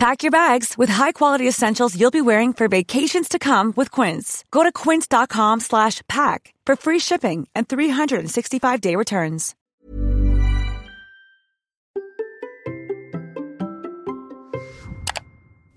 [0.00, 4.44] Pack your bags with high-quality essentials you'll be wearing for vacations to come with Quince.
[4.50, 9.54] Go to quince.com slash pack for free shipping and 365-day returns.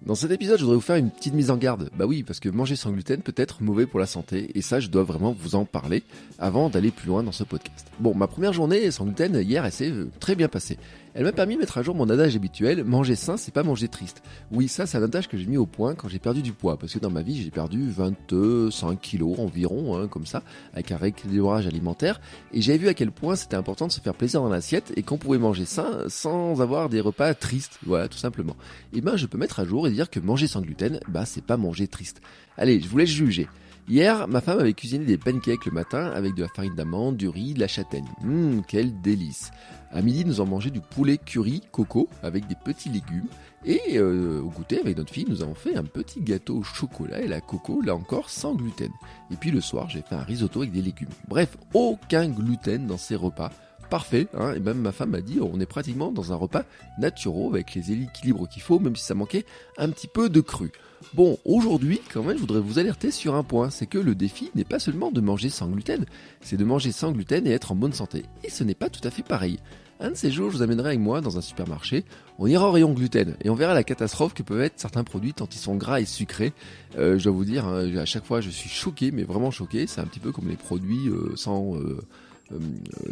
[0.06, 1.90] Dans cet épisode, je voudrais vous faire une petite mise en garde.
[1.98, 4.82] Bah oui, parce que manger sans gluten peut être mauvais pour la santé, et ça,
[4.82, 6.04] je dois vraiment vous en parler
[6.40, 7.88] avant d'aller plus loin dans ce podcast.
[8.00, 10.78] Bon, ma première journée sans gluten hier, elle s'est euh, très bien passée.
[11.16, 13.88] Elle m'a permis de mettre à jour mon adage habituel, manger sain, c'est pas manger
[13.88, 14.24] triste.
[14.52, 16.78] Oui, ça, c'est un adage que j'ai mis au point quand j'ai perdu du poids,
[16.78, 20.42] parce que dans ma vie, j'ai perdu 25 kilos environ, hein, comme ça,
[20.74, 22.20] avec un rééquilibrage alimentaire,
[22.52, 25.04] et j'ai vu à quel point c'était important de se faire plaisir dans l'assiette, et
[25.04, 28.56] qu'on pouvait manger sain sans avoir des repas tristes, voilà, tout simplement.
[28.92, 31.44] Et ben, je peux mettre à jour et dire que manger sans gluten, bah, c'est
[31.44, 32.22] pas manger triste.
[32.58, 33.48] Allez, je vous laisse juger.
[33.90, 37.28] Hier, ma femme avait cuisiné des pancakes le matin avec de la farine d'amande, du
[37.28, 38.08] riz, de la châtaigne.
[38.24, 39.52] Hum, quel délice.
[39.92, 43.28] À midi, nous avons mangé du poulet curry coco avec des petits légumes.
[43.66, 47.22] Et euh, au goûter, avec notre fille, nous avons fait un petit gâteau au chocolat
[47.22, 48.92] et la coco, là encore, sans gluten.
[49.32, 51.10] Et puis le soir, j'ai fait un risotto avec des légumes.
[51.28, 53.52] Bref, aucun gluten dans ces repas
[53.94, 54.26] parfait.
[54.34, 56.64] Hein, et même ma femme m'a dit, on est pratiquement dans un repas
[56.98, 59.46] naturel avec les équilibres qu'il faut, même si ça manquait
[59.78, 60.72] un petit peu de cru.
[61.14, 64.50] Bon, aujourd'hui, quand même, je voudrais vous alerter sur un point, c'est que le défi
[64.56, 66.06] n'est pas seulement de manger sans gluten,
[66.42, 68.24] c'est de manger sans gluten et être en bonne santé.
[68.44, 69.60] Et ce n'est pas tout à fait pareil.
[70.00, 72.04] Un de ces jours, je vous amènerai avec moi dans un supermarché.
[72.40, 75.34] On ira au rayon gluten et on verra la catastrophe que peuvent être certains produits
[75.34, 76.52] tant ils sont gras et sucrés.
[76.98, 79.86] Euh, je dois vous dire, hein, à chaque fois, je suis choqué, mais vraiment choqué.
[79.86, 82.02] C'est un petit peu comme les produits euh, sans euh,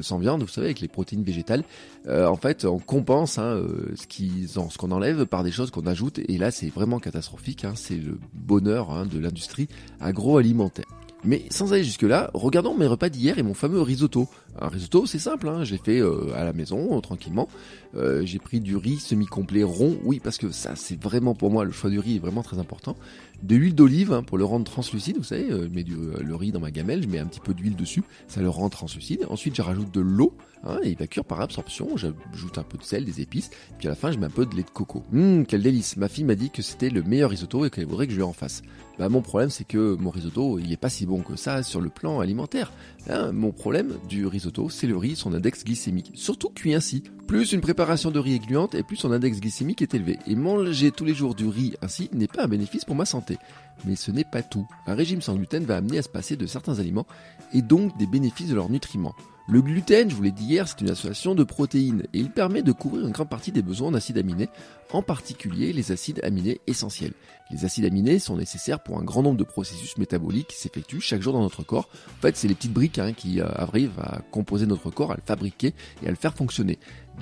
[0.01, 1.63] sans viande, vous savez, avec les protéines végétales.
[2.07, 6.19] Euh, en fait, on compense hein, euh, ce qu'on enlève par des choses qu'on ajoute.
[6.19, 7.65] Et là, c'est vraiment catastrophique.
[7.65, 9.67] Hein, c'est le bonheur hein, de l'industrie
[9.99, 10.85] agroalimentaire.
[11.23, 14.27] Mais sans aller jusque-là, regardons mes repas d'hier et mon fameux risotto.
[14.59, 17.47] Un risotto, c'est simple, hein, j'ai fait euh, à la maison, euh, tranquillement.
[17.95, 21.63] Euh, j'ai pris du riz semi-complet rond, oui, parce que ça, c'est vraiment pour moi,
[21.63, 22.95] le choix du riz est vraiment très important.
[23.43, 26.51] De l'huile d'olive hein, pour le rendre translucide, vous savez, je mets du, le riz
[26.51, 29.25] dans ma gamelle, je mets un petit peu d'huile dessus, ça le rend translucide.
[29.29, 30.33] Ensuite, je rajoute de l'eau,
[30.63, 31.97] hein, et il va cuire par absorption.
[31.97, 34.45] J'ajoute un peu de sel, des épices, puis à la fin, je mets un peu
[34.45, 35.03] de lait de coco.
[35.13, 38.07] Hum, quel délice Ma fille m'a dit que c'était le meilleur risotto et qu'elle voudrait
[38.07, 38.63] que je lui en fasse.
[38.99, 41.81] Bah, mon problème, c'est que mon risotto, il est pas si bon que ça sur
[41.81, 42.71] le plan alimentaire.
[43.09, 47.03] Hein, mon problème du risotto, c'est le riz, son index glycémique, surtout cuit ainsi.
[47.27, 50.19] Plus une préparation de riz est gluante et plus son index glycémique est élevé.
[50.27, 53.37] Et manger tous les jours du riz ainsi n'est pas un bénéfice pour ma santé.
[53.85, 54.67] Mais ce n'est pas tout.
[54.87, 57.07] Un régime sans gluten va amener à se passer de certains aliments
[57.53, 59.15] et donc des bénéfices de leurs nutriments.
[59.47, 62.61] Le gluten, je vous l'ai dit hier, c'est une association de protéines et il permet
[62.61, 64.49] de couvrir une grande partie des besoins d'acides aminés,
[64.93, 67.13] en particulier les acides aminés essentiels.
[67.49, 71.23] Les acides aminés sont nécessaires pour un grand nombre de processus métaboliques qui s'effectuent chaque
[71.23, 71.89] jour dans notre corps.
[72.19, 75.15] En fait, c'est les petites briques hein, qui euh, arrivent à composer notre corps, à
[75.15, 76.77] le fabriquer et à le faire fonctionner.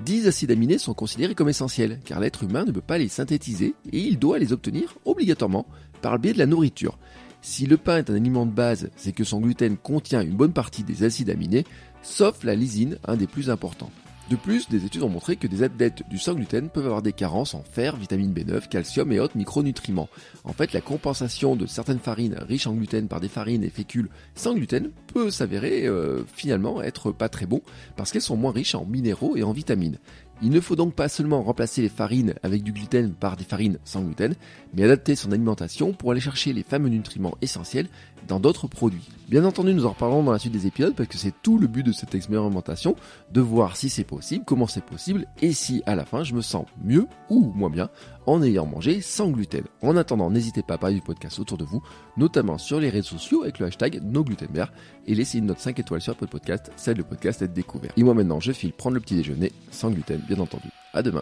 [0.06, 3.75] 10 acides aminés sont considérés comme essentiels, car l'être humain ne peut pas les synthétiser
[3.91, 5.66] et il doit les obtenir obligatoirement
[6.02, 7.00] par le biais de la nourriture.
[7.41, 10.52] Si le pain est un aliment de base, c'est que son gluten contient une bonne
[10.52, 11.63] partie des acides aminés,
[12.01, 13.91] sauf la lysine, un des plus importants.
[14.29, 17.13] De plus, des études ont montré que des athlètes du sans gluten peuvent avoir des
[17.13, 20.07] carences en fer, vitamine B9, calcium et autres micronutriments.
[20.43, 24.09] En fait, la compensation de certaines farines riches en gluten par des farines et fécules
[24.35, 27.61] sans gluten peut s'avérer euh, finalement être pas très bon
[27.95, 29.97] parce qu'elles sont moins riches en minéraux et en vitamines.
[30.43, 33.79] Il ne faut donc pas seulement remplacer les farines avec du gluten par des farines
[33.83, 34.35] sans gluten,
[34.75, 37.87] mais adapter son alimentation pour aller chercher les fameux nutriments essentiels
[38.27, 39.09] dans d'autres produits.
[39.29, 41.67] Bien entendu, nous en reparlerons dans la suite des épisodes parce que c'est tout le
[41.67, 42.95] but de cette expérimentation,
[43.31, 46.41] de voir si c'est possible, comment c'est possible et si à la fin je me
[46.41, 47.91] sens mieux ou moins bien
[48.25, 49.66] en ayant mangé sans gluten.
[49.84, 51.84] En attendant, n'hésitez pas à parler du podcast autour de vous,
[52.17, 54.73] notamment sur les réseaux sociaux avec le hashtag NoGlutenBear
[55.06, 57.53] et laissez une note 5 étoiles sur votre podcast, ça aide le podcast à être
[57.53, 57.91] découvert.
[57.97, 60.70] Et moi maintenant, je file prendre le petit déjeuner sans gluten, bien entendu.
[60.91, 61.22] À demain.